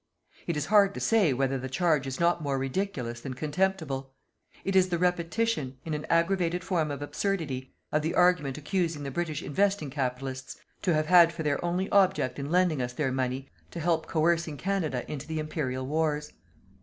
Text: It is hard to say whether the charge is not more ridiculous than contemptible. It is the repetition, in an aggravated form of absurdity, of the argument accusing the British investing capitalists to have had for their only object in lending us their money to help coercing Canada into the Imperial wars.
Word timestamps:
It 0.47 0.57
is 0.57 0.65
hard 0.73 0.95
to 0.95 0.99
say 0.99 1.31
whether 1.31 1.59
the 1.59 1.69
charge 1.69 2.07
is 2.07 2.19
not 2.19 2.41
more 2.41 2.57
ridiculous 2.57 3.21
than 3.21 3.35
contemptible. 3.35 4.15
It 4.65 4.75
is 4.75 4.89
the 4.89 4.97
repetition, 4.97 5.77
in 5.85 5.93
an 5.93 6.05
aggravated 6.09 6.63
form 6.63 6.89
of 6.89 7.03
absurdity, 7.03 7.75
of 7.91 8.01
the 8.01 8.15
argument 8.15 8.57
accusing 8.57 9.03
the 9.03 9.11
British 9.11 9.43
investing 9.43 9.91
capitalists 9.91 10.55
to 10.81 10.95
have 10.95 11.05
had 11.05 11.31
for 11.31 11.43
their 11.43 11.63
only 11.63 11.87
object 11.91 12.39
in 12.39 12.49
lending 12.49 12.81
us 12.81 12.93
their 12.93 13.11
money 13.11 13.51
to 13.69 13.79
help 13.79 14.07
coercing 14.07 14.57
Canada 14.57 15.05
into 15.07 15.27
the 15.27 15.37
Imperial 15.37 15.85
wars. 15.85 16.33